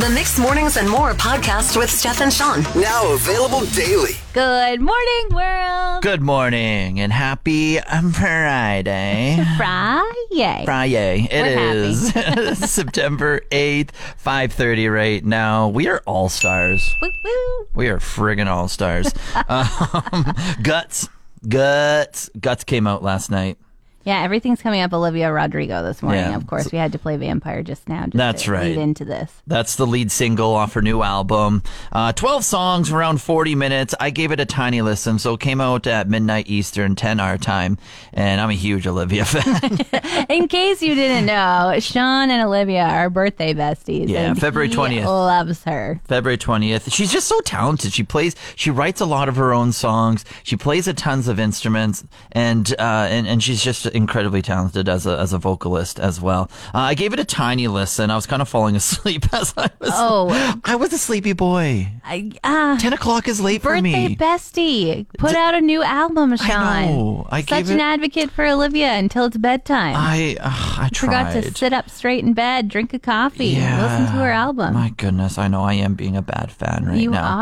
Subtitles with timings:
[0.00, 2.62] The Mix Mornings and More podcast with Steph and Sean.
[2.74, 4.14] Now available daily.
[4.32, 6.02] Good morning, world.
[6.02, 9.44] Good morning and happy Friday.
[9.58, 10.62] Friday.
[10.64, 11.28] Friday.
[11.30, 12.14] It We're is
[12.70, 13.90] September 8th,
[14.24, 15.68] 5:30 right now.
[15.68, 16.94] We are all stars.
[17.02, 17.66] Woo, woo.
[17.74, 19.12] We are friggin' all stars.
[19.48, 21.10] um, guts.
[21.46, 22.30] Guts.
[22.40, 23.58] Guts came out last night.
[24.04, 26.22] Yeah, everything's coming up Olivia Rodrigo this morning.
[26.22, 26.36] Yeah.
[26.36, 28.04] Of course, we had to play Vampire just now.
[28.04, 28.64] Just That's to right.
[28.64, 29.30] Lead into this.
[29.46, 31.62] That's the lead single off her new album.
[31.92, 33.94] Uh, 12 songs, around 40 minutes.
[34.00, 37.36] I gave it a tiny listen, so it came out at midnight Eastern, 10 our
[37.36, 37.76] time,
[38.14, 39.78] and I'm a huge Olivia fan.
[40.30, 44.08] In case you didn't know, Sean and Olivia are birthday besties.
[44.08, 45.04] Yeah, February he 20th.
[45.04, 46.00] Loves her.
[46.04, 46.90] February 20th.
[46.90, 47.92] She's just so talented.
[47.92, 50.24] She plays, she writes a lot of her own songs.
[50.42, 55.06] She plays a tons of instruments and, uh, and, and she's just incredibly talented as
[55.06, 56.50] a, as a vocalist as well.
[56.74, 58.10] Uh, I gave it a tiny listen.
[58.10, 59.90] I was kind of falling asleep as I was.
[59.92, 60.60] Oh.
[60.64, 61.88] I was a sleepy boy.
[62.04, 64.16] I, uh, 10 o'clock is late for birthday me.
[64.16, 65.06] bestie.
[65.18, 66.86] Put out a new album, Sean.
[66.86, 67.26] know.
[67.30, 69.94] I Such an it- advocate for Olivia until it's bedtime.
[69.96, 70.50] I, uh,
[70.82, 71.42] I Forgot tried.
[71.44, 74.74] to sit up straight in bed, drink a coffee, and listen to her album.
[74.74, 77.38] My goodness, I know I am being a bad fan right You now.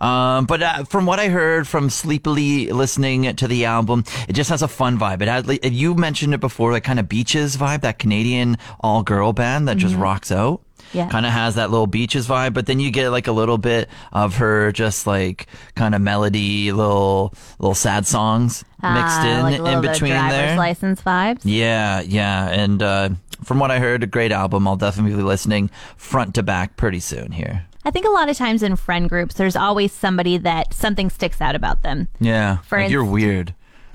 [0.00, 0.38] are.
[0.38, 4.50] Um, but uh, from what I heard from sleepily listening to the album, it just
[4.50, 5.22] has a fun vibe.
[5.22, 5.60] It had, like,
[5.92, 9.76] you mentioned it before, like kind of beaches vibe, that Canadian all girl band that
[9.76, 10.60] just rocks out.
[10.60, 10.98] Mm-hmm.
[10.98, 11.08] Yeah.
[11.08, 13.88] Kind of has that little beaches vibe, but then you get like a little bit
[14.12, 19.72] of her just like kind of melody, little little sad songs mixed Ah, in like
[19.74, 20.56] in between there.
[20.56, 21.40] license vibes.
[21.44, 22.48] Yeah, yeah.
[22.50, 23.08] And uh,
[23.42, 24.68] from what I heard, a great album.
[24.68, 27.64] I'll definitely be listening front to back pretty soon here.
[27.84, 31.40] I think a lot of times in friend groups, there's always somebody that something sticks
[31.40, 32.08] out about them.
[32.20, 32.58] Yeah.
[32.58, 33.54] For like, you're weird.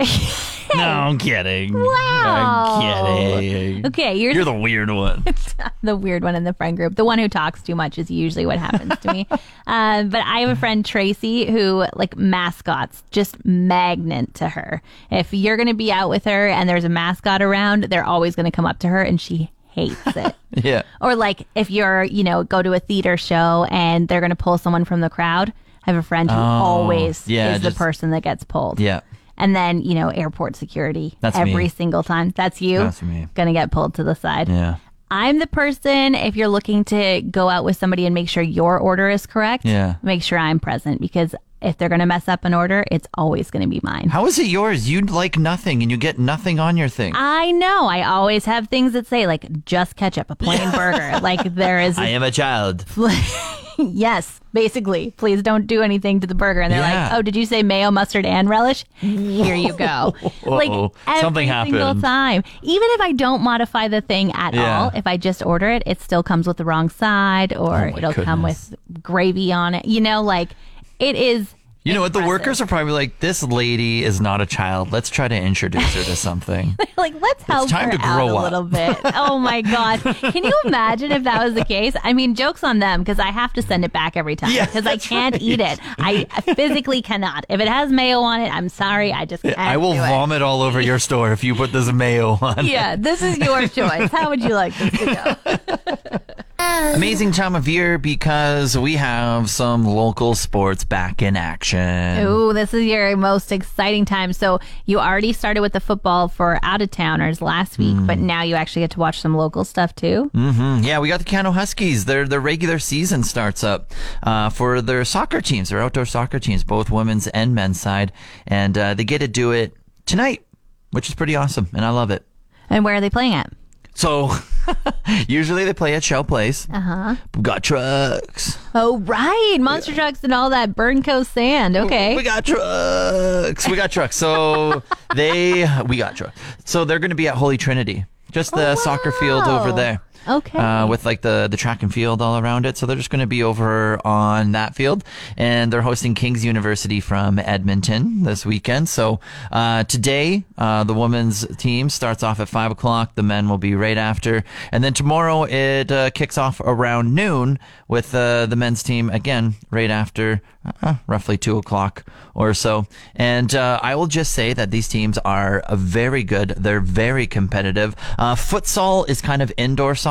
[0.74, 1.72] no, I'm kidding.
[1.74, 2.80] Wow.
[2.82, 3.86] I'm kidding.
[3.86, 5.24] Okay, you're, You're the weird one.
[5.82, 6.96] the weird one in the friend group.
[6.96, 9.26] The one who talks too much is usually what happens to me.
[9.68, 14.80] Uh, but I have a friend Tracy who like mascots just magnet to her.
[15.10, 18.34] If you're going to be out with her and there's a mascot around, they're always
[18.34, 20.34] going to come up to her, and she hates it.
[20.54, 20.84] yeah.
[21.02, 24.36] Or like if you're, you know, go to a theater show and they're going to
[24.36, 25.52] pull someone from the crowd.
[25.86, 28.80] I have a friend who always Oh, yeah, is the just- person that gets pulled.
[28.80, 29.00] Yeah.
[29.38, 31.68] And then, you know, airport security That's every me.
[31.68, 32.30] single time.
[32.36, 32.78] That's you.
[32.80, 33.28] That's me.
[33.34, 34.48] Gonna get pulled to the side.
[34.48, 34.76] Yeah.
[35.10, 38.76] I'm the person, if you're looking to go out with somebody and make sure your
[38.78, 39.94] order is correct, Yeah.
[40.02, 43.50] make sure I'm present because if they're going to mess up an order, it's always
[43.50, 44.08] going to be mine.
[44.10, 44.88] How is it yours?
[44.88, 47.12] You'd like nothing and you get nothing on your thing.
[47.16, 47.86] I know.
[47.86, 51.18] I always have things that say, like, just ketchup, a plain burger.
[51.20, 51.98] Like, there is.
[51.98, 52.84] I am a child.
[53.78, 55.12] yes, basically.
[55.16, 56.60] Please don't do anything to the burger.
[56.60, 57.04] And they're Yeah.
[57.08, 58.84] like, oh, did you say mayo, mustard, and relish?
[58.94, 60.14] Here you go.
[60.44, 60.70] like,
[61.06, 62.42] every Something single time.
[62.62, 64.80] Even if I don't modify the thing at Yeah.
[64.82, 67.96] all, if I just order it, it still comes with the wrong side or Oh
[67.96, 69.84] it'll come with gravy on it.
[69.86, 70.50] You know, like,
[70.98, 71.54] it is.
[71.84, 72.12] You know what?
[72.12, 72.28] The impressive.
[72.40, 74.92] workers are probably like, this lady is not a child.
[74.92, 76.76] Let's try to introduce her to something.
[76.98, 78.98] like let's help time her to out grow a little bit.
[79.14, 80.00] Oh my god!
[80.02, 81.94] Can you imagine if that was the case?
[82.02, 84.66] I mean, jokes on them because I have to send it back every time Yeah,
[84.66, 85.40] because I can't right.
[85.42, 85.78] eat it.
[85.98, 87.46] I physically cannot.
[87.48, 89.10] If it has mayo on it, I'm sorry.
[89.12, 89.56] I just can't.
[89.58, 90.08] I will do it.
[90.08, 92.66] vomit all over your store if you put this mayo on.
[92.66, 94.10] Yeah, this is your choice.
[94.10, 95.06] How would you like this to
[95.46, 96.27] go?
[96.68, 102.26] Amazing time of year because we have some local sports back in action.
[102.26, 104.32] Ooh, this is your most exciting time.
[104.32, 108.42] So you already started with the football for out of towners last week, but now
[108.42, 110.30] you actually get to watch some local stuff too.
[110.34, 112.04] Mm, Yeah, we got the Keyano Huskies.
[112.04, 113.92] Their their regular season starts up
[114.22, 118.12] uh, for their soccer teams, their outdoor soccer teams, both women's and men's side,
[118.46, 119.72] and uh, they get to do it
[120.06, 120.44] tonight,
[120.90, 122.24] which is pretty awesome, and I love it.
[122.68, 123.50] And where are they playing at?
[123.94, 124.30] So
[125.28, 126.66] usually they play at Shell Place.
[126.72, 127.16] Uh Uh-huh.
[127.34, 128.58] We got trucks.
[128.74, 131.76] Oh, right, monster trucks and all that burn coast sand.
[131.76, 132.14] Okay.
[132.16, 133.68] We got trucks.
[133.68, 134.16] We got trucks.
[134.16, 134.82] So
[135.14, 136.38] they we got trucks.
[136.64, 140.00] So they're going to be at Holy Trinity, just the Oh, soccer field over there.
[140.26, 140.58] Okay.
[140.58, 142.76] Uh, with like the the track and field all around it.
[142.76, 145.04] So they're just going to be over on that field,
[145.36, 148.88] and they're hosting King's University from Edmonton this weekend.
[148.88, 149.20] So
[149.52, 153.14] uh, today, uh, the women's team starts off at five o'clock.
[153.14, 157.58] The men will be right after, and then tomorrow it uh, kicks off around noon
[157.86, 160.42] with uh, the men's team again right after,
[160.82, 162.04] uh, roughly two o'clock
[162.34, 162.86] or so.
[163.16, 166.50] And I will just say that these teams are very good.
[166.50, 167.96] They're very competitive.
[168.18, 170.07] Futsal is kind of indoor soccer,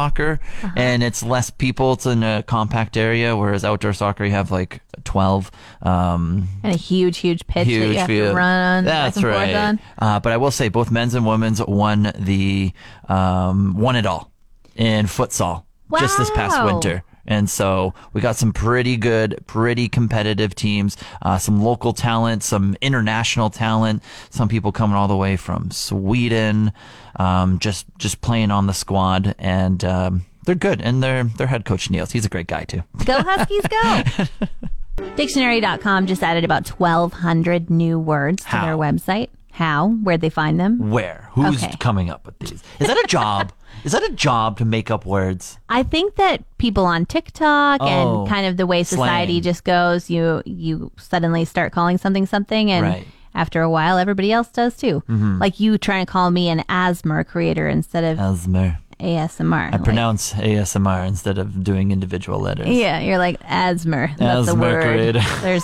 [0.75, 1.93] and it's less people.
[1.93, 5.51] It's in a compact area, whereas outdoor soccer you have like twelve.
[5.81, 8.31] Um, and a huge, huge pitch that you have field.
[8.31, 8.85] to run on.
[8.85, 9.55] That's right.
[9.55, 9.79] on.
[9.97, 12.71] Uh, but I will say both men's and women's won the
[13.09, 14.31] um, won it all
[14.75, 15.63] in futsal
[15.99, 17.03] just this past winter.
[17.27, 22.75] And so we got some pretty good, pretty competitive teams, uh, some local talent, some
[22.81, 26.71] international talent, some people coming all the way from Sweden,
[27.17, 30.81] um, just just playing on the squad, and um, they're good.
[30.81, 32.83] And their their head coach Niels, he's a great guy too.
[33.05, 35.07] Go Huskies, go!
[35.15, 38.65] Dictionary.com just added about 1,200 new words to How?
[38.65, 39.29] their website.
[39.51, 39.89] How?
[39.89, 40.89] Where'd they find them?
[40.91, 41.29] Where?
[41.33, 41.75] Who's Okay.
[41.79, 42.63] coming up with these?
[42.79, 43.51] Is that a job?
[43.83, 45.57] Is that a job to make up words?
[45.69, 47.85] I think that people on TikTok Oh,
[48.21, 49.41] and kind of the way society slang.
[49.43, 53.01] just goes, you you suddenly start calling something something, and Right.
[53.03, 53.37] Mm-hmm.
[53.37, 55.03] after a while, everybody else does too.
[55.07, 58.77] Like you trying to call me an ASMR creator instead of Asmer.
[58.99, 59.67] ASMR.
[59.67, 62.67] I Like, pronounce ASMR instead of doing individual letters.
[62.67, 64.17] Yeah, you're like ASMR.
[64.17, 64.81] That's ASMR word.
[64.83, 65.21] creator.
[65.41, 65.63] There's,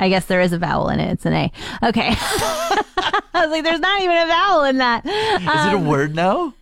[0.00, 1.12] I guess there is a vowel in it.
[1.12, 1.52] It's an A.
[1.82, 2.14] Okay.
[2.16, 5.04] I was like, there's not even a vowel in that.
[5.06, 6.54] Is Um, it a word now?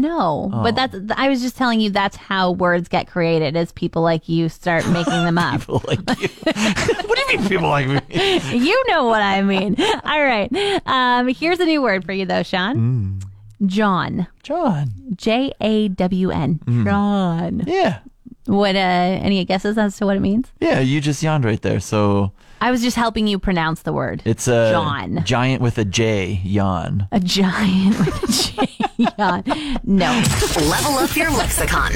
[0.00, 0.62] No, Oh.
[0.62, 0.96] but that's.
[1.16, 3.56] I was just telling you that's how words get created.
[3.56, 5.60] Is people like you start making them up.
[5.60, 6.28] People like you.
[6.42, 8.00] what do you mean people like me?
[8.56, 9.76] you know what I mean.
[9.80, 10.50] All right.
[10.86, 13.20] Um, here's a new word for you though, Sean.
[13.20, 13.24] Mm.
[13.66, 14.26] Jawn.
[14.42, 14.92] Jawn.
[15.16, 16.60] J A W N.
[16.64, 16.84] Mm.
[16.84, 17.62] Jawn.
[17.66, 17.98] Yeah.
[18.46, 18.76] What?
[18.76, 20.52] Uh, any guesses as to what it means?
[20.60, 21.80] Yeah, you just yawned right there.
[21.80, 24.22] So I was just helping you pronounce the word.
[24.24, 25.22] it's a Jawn.
[25.24, 27.06] giant with a J, yawn.
[27.12, 28.74] A giant with a J.
[29.16, 29.44] Jawn.
[29.84, 30.22] No.
[30.68, 31.92] Level up your lexicon.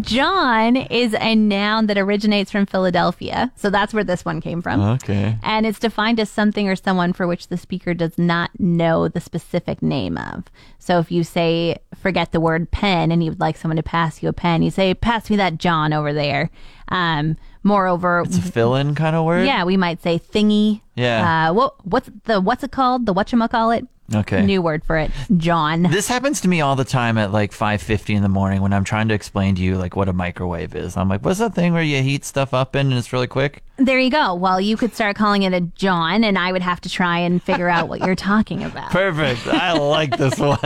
[0.00, 3.50] Jawn is a noun that originates from Philadelphia.
[3.56, 4.80] So that's where this one came from.
[4.80, 5.38] Okay.
[5.42, 9.20] And it's defined as something or someone for which the speaker does not know the
[9.20, 10.44] specific name of.
[10.78, 14.22] So if you say, forget the word pen, and you would like someone to pass
[14.22, 16.50] you a pen, you say, pass me that Jawn over there.
[16.88, 17.36] Um,
[17.68, 19.46] moreover, It's a fill in kind of word?
[19.46, 20.80] yeah, we might say thingy.
[20.96, 21.50] Yeah.
[21.50, 23.06] Uh, what, what's the, what's it called?
[23.06, 23.86] The whatchamacallit?
[24.14, 24.40] Okay.
[24.42, 25.10] New word for it.
[25.36, 25.82] Jawn.
[25.82, 28.82] This happens to me all the time at like 5:50 in the morning when I'm
[28.82, 30.96] trying to explain to you like what a microwave is.
[30.96, 33.62] I'm like, "What's that thing where you heat stuff up in and it's really quick?"
[33.76, 34.34] There you go.
[34.34, 37.42] Well, you could start calling it a Jawn, and I would have to try and
[37.42, 38.92] figure out what you're talking about.
[38.92, 39.46] Perfect.
[39.46, 40.58] I like this one.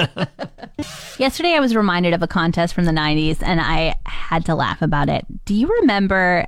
[1.19, 4.83] Yesterday, I was reminded of a contest from the 90s, and I had to laugh
[4.83, 5.27] about it.
[5.47, 6.47] Do you remember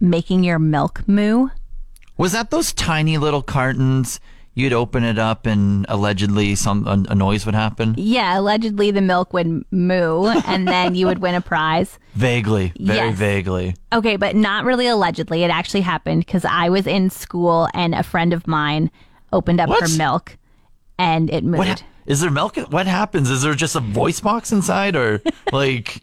[0.00, 1.48] making your milk moo?
[2.16, 4.20] Was that those tiny little cartons?
[4.54, 7.94] You'd open it up and allegedly some a, a noise would happen.
[7.96, 11.96] Yeah, allegedly the milk would moo, and then you would win a prize.
[12.14, 13.16] Vaguely, very Yes.
[13.16, 13.76] vaguely.
[13.92, 15.44] Okay, but not really allegedly.
[15.44, 18.90] It actually happened because I was in school, and a friend of mine
[19.32, 19.88] opened up What?
[19.88, 20.36] her milk,
[20.98, 21.58] and it mooed.
[21.58, 22.56] What hap- is there milk?
[22.56, 23.30] What happens?
[23.30, 25.22] Is there just a voice box inside, or
[25.52, 26.02] like?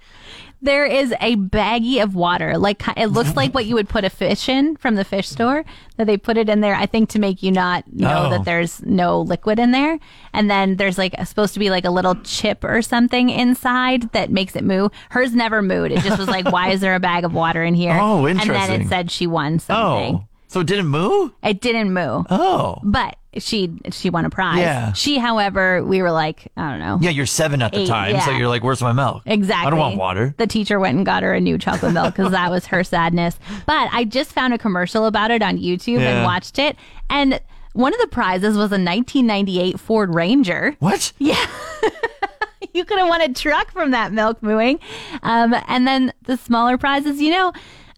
[0.65, 2.57] There is a baggie of water.
[2.57, 5.63] Like it looks like what you would put a fish in from the fish store.
[5.97, 8.29] That they put it in there, I think, to make you not know Oh.
[8.31, 9.97] that there's no liquid in there.
[10.33, 14.29] And then there's like supposed to be like a little chip or something inside that
[14.29, 14.89] makes it moo.
[15.11, 15.91] Hers never mooed.
[15.91, 17.97] It just was like, why is there a bag of water in here?
[18.01, 18.55] Oh, interesting.
[18.55, 20.15] And then it said she won something.
[20.15, 21.33] Oh, so it didn't move?
[21.43, 22.23] It didn't moo.
[22.29, 24.59] Oh, But she she won a prize.
[24.59, 24.93] Yeah.
[24.93, 26.97] She, however, we were like, I don't know.
[27.01, 27.09] yeah.
[27.09, 29.67] You're seven at the Eight, time, so you're like, "Where's my milk?" Exactly.
[29.67, 30.33] I don't want water.
[30.37, 33.37] The teacher went and got her a new chocolate milk because that was her sadness.
[33.65, 36.77] But I just found a commercial about it on YouTube and watched it.
[37.09, 37.41] And
[37.73, 40.77] one of the prizes was a 1998 Ford Ranger.
[40.79, 41.11] What?
[41.17, 41.45] Yeah.
[42.73, 44.79] you could have won a truck from that milk mooing.
[45.23, 47.51] Um, and then the smaller prizes, you know,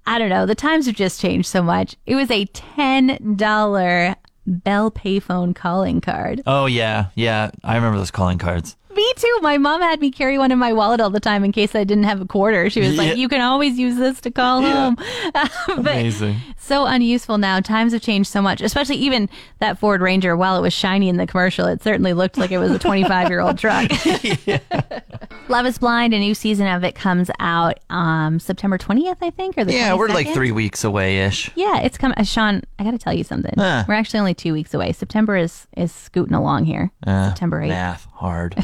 [0.07, 0.45] I don't know.
[0.45, 1.95] The times have just changed so much.
[2.05, 4.15] It was a $10
[4.47, 6.41] Bell payphone calling card.
[6.47, 7.51] Oh yeah, yeah.
[7.63, 8.77] I remember those calling cards.
[8.95, 9.39] Me too.
[9.41, 11.83] My mom had me carry one in my wallet all the time in case I
[11.83, 12.67] didn't have a quarter.
[12.69, 13.01] She was Yeah.
[13.03, 14.73] like, "You can always use this to call Yeah.
[14.73, 14.95] home."
[15.35, 16.37] but Amazing.
[16.57, 17.59] so unuseful now.
[17.59, 18.59] Times have changed so much.
[18.61, 20.35] Especially even that Ford Ranger.
[20.35, 23.29] While it was shiny in the commercial, it certainly looked like it was a 25
[23.29, 23.91] year old truck.
[25.49, 26.13] Love is Blind.
[26.13, 29.93] A new season of it comes out um, September 20th, I think, or the Yeah,
[29.93, 31.49] we're like three weeks away ish.
[31.55, 32.17] Yeah, it's coming.
[32.17, 33.53] Uh, Sean, I got to tell you something.
[33.57, 33.85] Huh.
[33.87, 34.91] We're actually only two weeks away.
[34.91, 36.91] September is is scooting along here.
[37.05, 37.67] September 8th.
[37.69, 38.55] Math hard.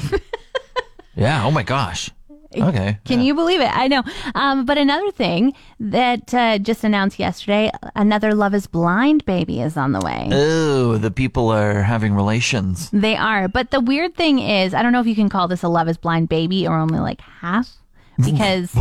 [1.15, 1.45] yeah.
[1.45, 2.09] Oh my gosh.
[2.55, 2.97] Okay.
[3.05, 3.69] Can you believe it?
[3.73, 4.03] I know.
[4.35, 9.77] Um, but another thing that uh, just announced yesterday, another Love is Blind baby is
[9.77, 10.29] on the way.
[10.31, 12.89] Oh, the people are having relations.
[12.91, 13.47] They are.
[13.47, 15.87] But the weird thing is, I don't know if you can call this a Love
[15.87, 17.77] is Blind baby or only like half.
[18.23, 18.71] Because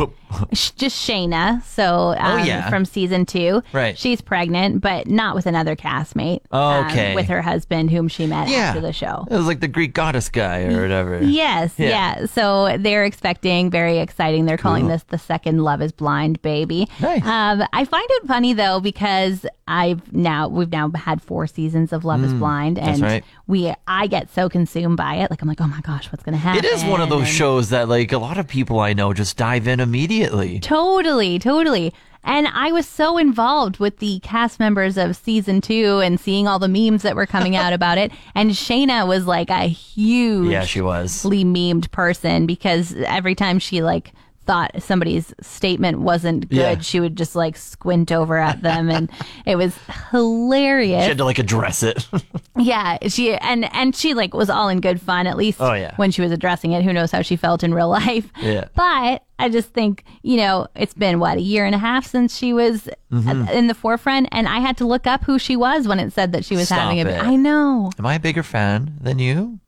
[0.77, 2.69] just Shaina, so um, Oh, yeah.
[2.71, 3.99] from season two, Right.
[3.99, 6.41] She's pregnant, but not with another castmate.
[6.51, 7.15] um, Okay.
[7.15, 8.59] with her husband, whom she met Yeah.
[8.59, 9.27] after the show.
[9.31, 11.23] It was like the Greek goddess guy or whatever.
[11.23, 11.89] Yes, Yeah.
[11.89, 12.27] yeah.
[12.27, 14.47] So they're expecting, very exciting.
[14.47, 16.89] They're calling this the second Love is Blind baby.
[17.01, 17.25] Nice.
[17.25, 22.05] Um, I find it funny though because I've now we've now had four seasons of
[22.05, 23.25] Love is Blind, and Mm, right.
[23.47, 25.31] we I get so consumed by it.
[25.31, 26.65] Like I'm like, oh my gosh, what's gonna happen?
[26.65, 29.13] It is one of those And- shows that like a lot of people I know
[29.13, 30.59] just dive in immediately.
[30.61, 31.93] Totally, totally.
[32.25, 36.61] And I was so involved with the cast members of season two and seeing all
[36.61, 38.13] the memes that were coming out about it.
[38.35, 41.23] And Shaina was like a huge Yeah, she was.
[41.25, 44.13] memed person because every time she like
[44.47, 46.79] thought somebody's statement wasn't good, Yeah.
[46.81, 49.11] she would just like squint over at them and
[49.47, 49.77] it was
[50.11, 51.03] hilarious.
[51.05, 52.07] She had to like address it.
[52.55, 55.95] Yeah, she and and she like was all in good fun at least Oh, yeah.
[55.97, 56.85] when she was addressing it.
[56.85, 58.31] Who knows how she felt in real life?
[58.43, 58.67] Yeah.
[58.75, 62.37] But I just think, you know, it's been what, a year and a half since
[62.37, 63.49] she was Mm-hmm.
[63.49, 66.33] in the forefront and I had to look up who she was when it said
[66.33, 67.23] that she was Stop having a it.
[67.23, 67.91] I know.
[67.99, 69.61] Am I a bigger fan than you?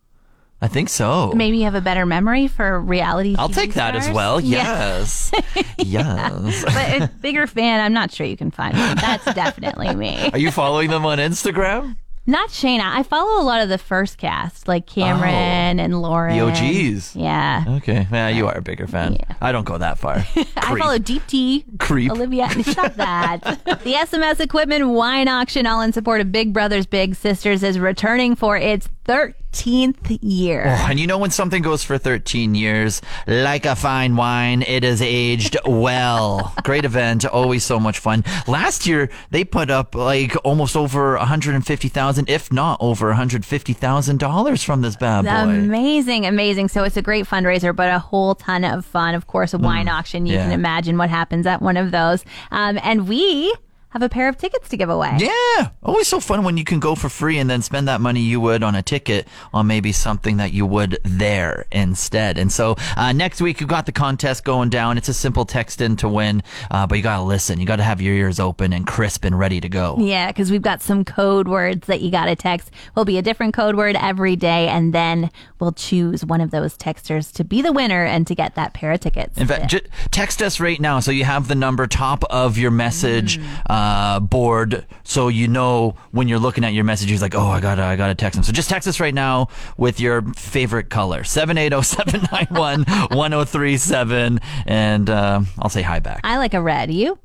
[0.64, 1.30] I think so.
[1.36, 4.40] Maybe you have a better memory for reality I'll take that as well.
[4.40, 4.96] Yeah.
[4.96, 5.30] Yes.
[5.78, 6.64] yes.
[6.64, 8.94] but a bigger fan, I'm not sure you can find me.
[8.94, 10.30] That's definitely me.
[10.32, 11.96] Are you following them on Instagram?
[12.26, 12.80] Not Shaina.
[12.80, 15.82] I follow a lot of the first cast, like Cameron oh.
[15.82, 16.38] and Lauren.
[16.38, 16.46] Oh.
[16.46, 17.14] The OGs.
[17.14, 17.64] Yeah.
[17.68, 18.08] Okay.
[18.10, 19.18] Yeah, you are a bigger fan.
[19.42, 20.14] I don't go that far.
[20.56, 21.78] I follow Deepti.
[21.78, 22.10] Creep.
[22.10, 22.48] Olivia.
[22.62, 23.42] Stop that.
[23.66, 28.34] the SMS Equipment Wine Auction, all in support of Big Brothers Big Sisters, is returning
[28.34, 30.64] for its 13th year.
[30.64, 35.00] And you know when something goes for 13 years, like a fine wine, it is
[35.02, 36.54] aged well.
[36.64, 38.24] Great event, always so much fun.
[38.46, 44.80] Last year they put up like almost over 150,000, if not over 150,000 dollars from
[44.82, 45.30] this bad boy.
[45.30, 46.68] Amazing, amazing.
[46.68, 49.14] So it's a great fundraiser, but a whole ton of fun.
[49.14, 50.26] Of course, a wine auction.
[50.26, 50.36] You Mm.
[50.36, 50.42] yeah.
[50.44, 52.24] can imagine what happens at one of those.
[52.50, 53.54] Um, and we
[53.94, 55.16] have a pair of tickets to give away.
[55.18, 58.20] Yeah, always so fun when you can go for free and then spend that money
[58.20, 62.36] you would on a ticket on maybe something that you would there instead.
[62.36, 64.98] And so uh, next week you've got the contest going down.
[64.98, 67.60] It's a simple text in to win, uh, but you got to listen.
[67.60, 69.96] You got to have your ears open and crisp and ready to go.
[70.00, 72.72] Yeah, because we've got some code words that you got to text.
[72.96, 76.76] Will be a different code word every day, and then we'll choose one of those
[76.76, 79.38] texters to be the winner and to get that pair of tickets.
[79.38, 82.72] In fact, ju- text us right now so you have the number top of your
[82.72, 83.38] message
[83.70, 83.83] uh,
[84.20, 87.96] board, so you know when you're looking at your messages, like, oh, I gotta, I
[87.96, 88.42] gotta text them.
[88.44, 92.46] So just text us right now with your favorite color, seven eight zero seven nine
[92.50, 96.20] one one zero three seven, and uh, I'll say hi back.
[96.24, 96.90] I like a red.
[96.92, 97.18] You?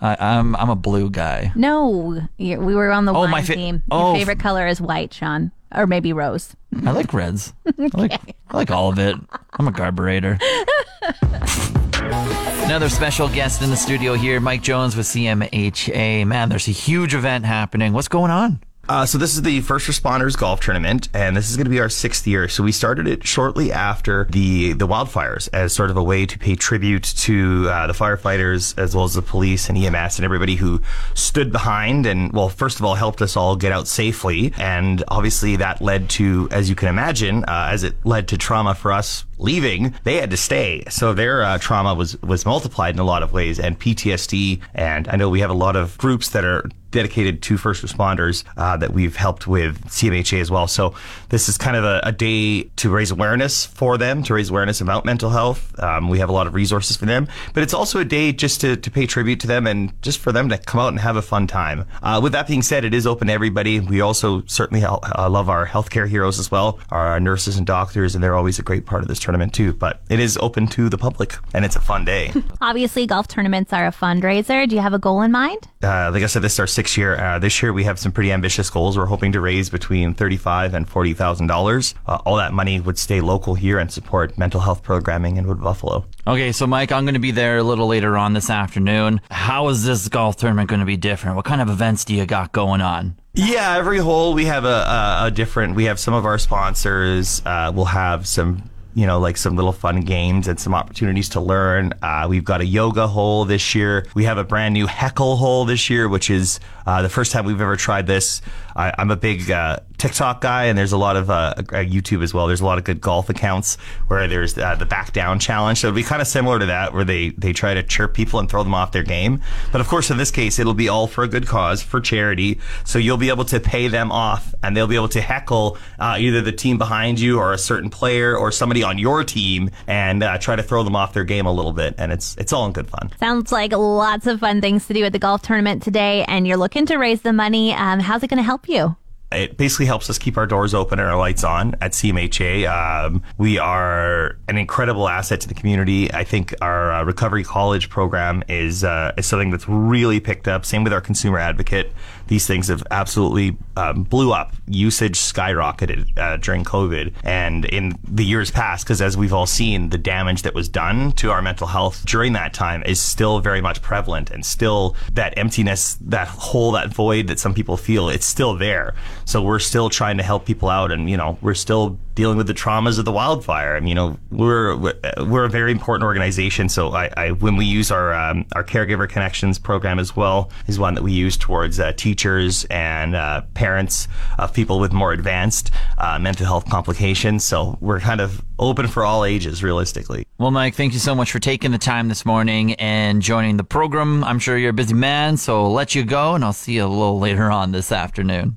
[0.00, 1.52] I, I'm, I'm a blue guy.
[1.54, 3.82] No, we were on the Oh, my fa- team.
[3.90, 6.54] Your oh, favorite color is white, Sean, or maybe rose.
[6.84, 7.54] I like reds.
[7.66, 8.12] I, like,
[8.50, 9.16] I like all of it.
[9.58, 10.38] I'm a carburetor.
[12.06, 16.26] Another special guest in the studio here, Mike Jones with CMHA.
[16.26, 17.92] Man, there's a huge event happening.
[17.92, 18.60] What's going on?
[18.88, 21.80] Uh, so this is the First Responders Golf Tournament, and this is going to be
[21.80, 22.48] our sixth year.
[22.48, 26.38] So we started it shortly after the the wildfires as sort of a way to
[26.38, 30.54] pay tribute to uh, the firefighters as well as the police and EMS and everybody
[30.54, 30.80] who
[31.14, 35.56] stood behind and well, first of all, helped us all get out safely, and obviously
[35.56, 39.24] that led to, as you can imagine, uh, as it led to trauma for us
[39.38, 40.84] leaving, they had to stay.
[40.88, 44.60] So their uh, trauma was was multiplied in a lot of ways, and PTSD.
[44.74, 48.42] And I know we have a lot of groups that are dedicated to first responders
[48.56, 50.66] uh, that we've helped with CMHA as well.
[50.66, 50.94] So
[51.28, 54.80] this is kind of a, a day to raise awareness for them, to raise awareness
[54.80, 55.78] about mental health.
[55.78, 58.62] Um, we have a lot of resources for them, but it's also a day just
[58.62, 61.16] to, to pay tribute to them and just for them to come out and have
[61.16, 61.84] a fun time.
[62.02, 63.78] Uh, with that being said, it is open to everybody.
[63.78, 68.14] We also certainly hel- uh, love our healthcare heroes as well, our nurses and doctors,
[68.14, 69.72] and they're always a great part of this tournament too.
[69.72, 72.32] But it is open to the public, and it's a fun day.
[72.60, 74.68] Obviously, golf tournaments are a fundraiser.
[74.68, 75.68] Do you have a goal in mind?
[75.82, 77.16] Uh, like I said, this is our sixth year.
[77.16, 78.96] Uh, this year we have some pretty ambitious goals.
[78.96, 81.94] We're hoping to raise between thirty-five and forty thousand dollars.
[82.06, 85.60] Uh, all that money would stay local here and support mental health programming in Wood
[85.60, 86.04] Buffalo.
[86.26, 89.20] Okay, so Mike, I'm going to be there a little later on this afternoon.
[89.30, 91.36] How is this golf tournament going to be different?
[91.36, 93.16] What kind of events do you got going on?
[93.34, 95.74] Yeah, every hole we have a, a, a different.
[95.74, 97.42] We have some of our sponsors.
[97.44, 101.40] Uh, we'll have some, you know, like some little fun games and some opportunities to
[101.40, 101.92] learn.
[102.00, 104.06] Uh, we've got a yoga hole this year.
[104.14, 107.44] We have a brand new heckle hole this year, which is uh, the first time
[107.44, 108.40] we've ever tried this.
[108.74, 112.22] I, I'm a big uh, TikTok guy, and there's a lot of uh, uh, YouTube
[112.22, 112.46] as well.
[112.46, 113.76] There's a lot of good golf accounts
[114.08, 115.80] where there's uh, the back down challenge.
[115.80, 118.38] So it'll be kind of similar to that, where they they try to chirp people
[118.38, 119.40] and throw them off their game.
[119.72, 122.60] But of course, in this case, it'll be all for a good cause, for charity.
[122.84, 126.16] So you'll be able to pay them off, and they'll be able to heckle uh,
[126.18, 130.22] either the team behind you or a certain player or somebody on your team, and
[130.40, 131.94] try to throw them off their game a little bit.
[131.96, 133.10] And it's it's all in good fun.
[133.18, 136.58] Sounds like lots of fun things to do at the golf tournament today, and you're
[136.58, 137.72] looking to raise the money.
[137.72, 138.96] Um, how's it going to help you?
[139.32, 142.66] it basically helps us keep our doors open and our lights on at CMHA.
[142.68, 146.12] Um, we are an incredible asset to the community.
[146.12, 150.64] I think our uh, recovery college program is uh, is something that's really picked up.
[150.64, 151.92] Same with our consumer advocate.
[152.28, 154.54] These things have absolutely um, blew up.
[154.66, 159.90] Usage skyrocketed uh, during COVID and in the years past, because as we've all seen,
[159.90, 163.60] the damage that was done to our mental health during that time is still very
[163.60, 168.26] much prevalent and still that emptiness, that hole, that void that some people feel, it's
[168.26, 168.94] still there.
[169.24, 172.48] So we're still trying to help people out, and you know, we're still dealing with
[172.48, 173.76] the traumas of the wildfire.
[173.76, 176.68] And you know, we're we're a very important organization.
[176.68, 180.80] So I, I when we use our um, our caregiver connections program as well is
[180.80, 184.08] one that we use towards uh, teachers and uh, parents
[184.38, 187.44] of people with more advanced uh, mental health complications.
[187.44, 190.26] So we're kind of open for all ages, realistically.
[190.38, 193.64] Well, Mike, thank you so much for taking the time this morning and joining the
[193.64, 194.24] program.
[194.24, 196.84] I'm sure you're a busy man, so I'll let you go, and I'll see you
[196.84, 198.56] a little later on this afternoon.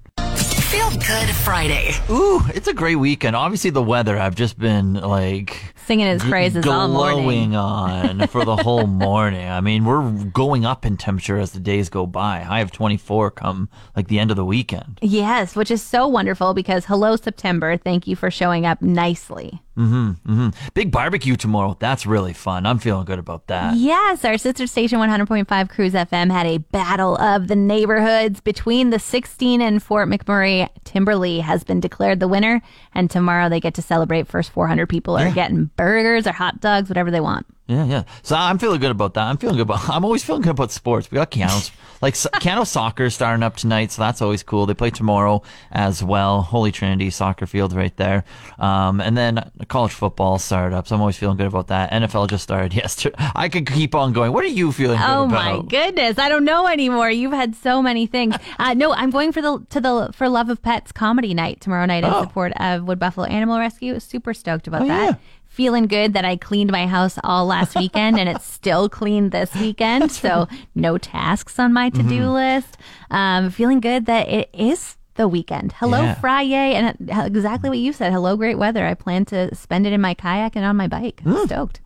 [0.94, 1.94] Good Friday.
[2.10, 3.36] Ooh, it's a great weekend.
[3.36, 7.24] Obviously, the weather I've just been like Singing his praises all morning.
[7.24, 9.50] glowing on for the whole morning.
[9.50, 12.42] I mean, we're going up in temperature as the days go by.
[12.42, 15.00] High of 24 come like the end of the weekend.
[15.02, 17.76] Yes, which is so wonderful because hello, September.
[17.76, 19.64] Thank you for showing up nicely.
[19.80, 20.50] Mm-hmm, mm-hmm.
[20.74, 21.78] Big barbecue tomorrow.
[21.80, 22.66] That's really fun.
[22.66, 23.78] I'm feeling good about that.
[23.78, 29.00] Yes, our sister station 100.5 Cruise FM had a battle of the neighborhoods between the
[29.00, 30.68] 16 and Fort McMurray.
[30.84, 32.62] Timberlea has been declared the winner,
[32.94, 34.28] and tomorrow they get to celebrate.
[34.28, 37.46] First 400 people are getting burgers or hot dogs, whatever they want.
[37.68, 38.04] Yeah, yeah.
[38.24, 39.26] So I'm feeling good about that.
[39.26, 39.88] I'm feeling good about.
[39.90, 41.12] I'm always feeling good about sports.
[41.12, 41.70] We got Keyano,
[42.02, 44.66] like Keyano soccer starting up tonight, so that's always cool.
[44.66, 46.42] They play tomorrow as well.
[46.42, 48.24] Holy Trinity soccer field right there,
[48.58, 50.88] um, and then college football started up.
[50.88, 51.92] So I'm always feeling good about that.
[51.92, 53.16] NFL just started yesterday.
[53.36, 54.34] I could keep on going.
[54.34, 55.20] What are you feeling good about?
[55.20, 57.12] Oh my goodness, I don't know anymore.
[57.12, 58.36] You've had so many things.
[58.60, 61.86] Uh, no, I'm going for the to the for Love of Pets comedy night tomorrow
[61.86, 62.24] night in Oh.
[62.24, 64.00] support of Wood Buffalo Animal Rescue.
[64.02, 65.04] Super stoked about Oh, that.
[65.12, 65.16] yeah.
[65.60, 69.54] Feeling good that I cleaned my house all last weekend and it's still clean this
[69.56, 70.10] weekend.
[70.24, 72.32] so no tasks on my to do Mm-hmm.
[72.32, 72.78] list.
[73.12, 75.74] Um, feeling good that it is the weekend.
[75.74, 76.14] Hello Yeah.
[76.16, 78.14] Friday, and uh, exactly what you said.
[78.14, 78.86] Hello great weather.
[78.88, 81.22] I plan to spend it in my kayak and on my bike.
[81.26, 81.44] Mm.
[81.48, 81.82] Stoked.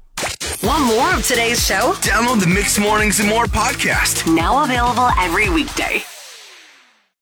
[0.62, 1.94] Want more of today's show?
[2.06, 4.32] Download the Mix Mornings and More podcast.
[4.36, 6.04] Now available every weekday.